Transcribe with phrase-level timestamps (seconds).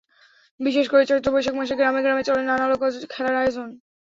[0.59, 3.67] বিশেষ করে চৈত্র-বৈশাখ মাসে গ্রামে গ্রামে চলে নানা লোকজ খেলার আয়োজন।